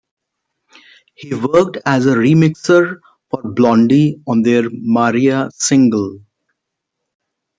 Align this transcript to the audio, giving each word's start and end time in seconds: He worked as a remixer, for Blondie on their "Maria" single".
He 1.13 1.31
worked 1.35 1.77
as 1.85 2.07
a 2.07 2.15
remixer, 2.15 3.01
for 3.29 3.43
Blondie 3.43 4.19
on 4.25 4.41
their 4.41 4.67
"Maria" 4.71 5.51
single". 5.53 6.21